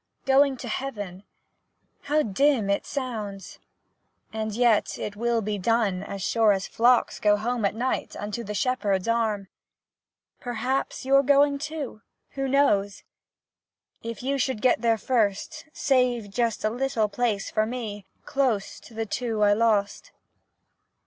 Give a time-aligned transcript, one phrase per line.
[0.25, 1.25] Going to heaven!
[2.05, 3.59] How dim it sounds!
[4.33, 8.43] And yet it will be done As sure as flocks go home at night Unto
[8.43, 9.47] the shepherd's arm!
[10.39, 12.01] Perhaps you 're going too!
[12.31, 13.03] Who knows?
[14.01, 18.95] If you should get there first, Save just a little place for me Close to
[18.95, 20.11] the two I lost!